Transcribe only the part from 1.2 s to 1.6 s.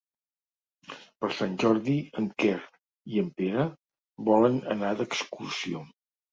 Per Sant